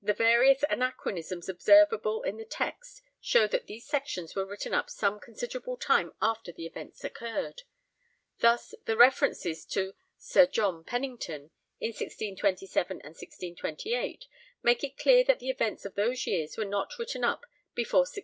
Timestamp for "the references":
8.84-9.64